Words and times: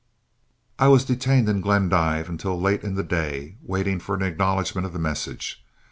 I 0.79 0.87
was 0.87 1.05
detained 1.05 1.47
in 1.47 1.61
Glendive 1.61 2.27
until 2.27 2.59
late 2.59 2.81
in 2.81 2.95
the 2.95 3.03
day, 3.03 3.57
waiting 3.61 3.99
for 3.99 4.15
an 4.15 4.23
acknowledgment 4.23 4.87
of 4.87 4.93
the 4.93 4.97
message. 4.97 5.63